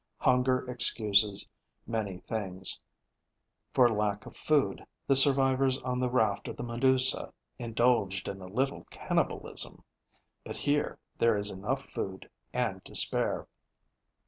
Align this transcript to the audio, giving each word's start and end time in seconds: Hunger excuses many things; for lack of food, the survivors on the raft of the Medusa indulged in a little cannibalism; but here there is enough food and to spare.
Hunger 0.17 0.67
excuses 0.67 1.47
many 1.85 2.17
things; 2.21 2.81
for 3.71 3.87
lack 3.87 4.25
of 4.25 4.35
food, 4.35 4.83
the 5.05 5.15
survivors 5.15 5.77
on 5.83 5.99
the 5.99 6.09
raft 6.09 6.47
of 6.47 6.57
the 6.57 6.63
Medusa 6.63 7.31
indulged 7.59 8.27
in 8.27 8.41
a 8.41 8.47
little 8.47 8.85
cannibalism; 8.85 9.83
but 10.43 10.57
here 10.57 10.97
there 11.19 11.37
is 11.37 11.51
enough 11.51 11.85
food 11.91 12.27
and 12.51 12.83
to 12.83 12.95
spare. 12.95 13.47